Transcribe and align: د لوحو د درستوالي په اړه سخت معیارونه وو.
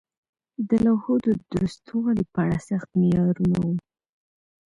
د 0.69 0.71
لوحو 0.85 1.13
د 1.25 1.27
درستوالي 1.53 2.25
په 2.33 2.39
اړه 2.45 2.57
سخت 2.69 2.89
معیارونه 2.99 3.57
وو. 3.65 3.73